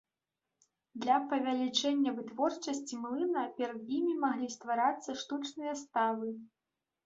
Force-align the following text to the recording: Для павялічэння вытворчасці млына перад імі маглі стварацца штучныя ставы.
Для 1.03 1.17
павялічэння 1.33 2.15
вытворчасці 2.17 2.93
млына 3.03 3.43
перад 3.61 3.79
імі 4.01 4.13
маглі 4.27 4.53
стварацца 4.57 5.11
штучныя 5.23 5.73
ставы. 5.87 6.27